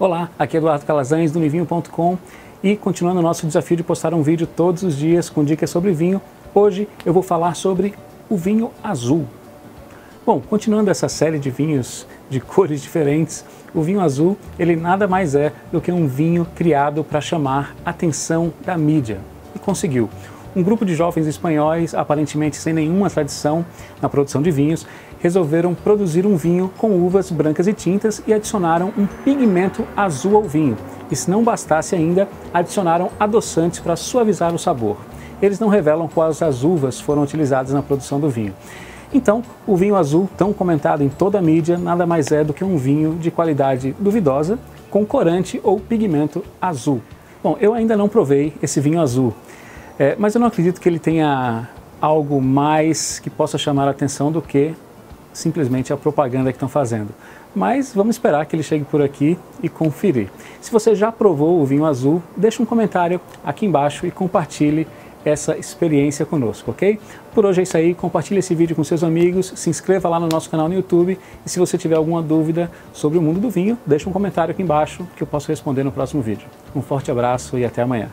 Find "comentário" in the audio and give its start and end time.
62.64-63.20, 74.12-74.52